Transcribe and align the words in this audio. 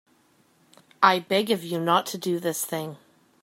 I 1.03 1.19
beg 1.19 1.51
of 1.51 1.63
you 1.63 1.79
not 1.79 2.07
to 2.07 2.17
do 2.17 2.39
this 2.39 2.65
thing. 2.65 2.97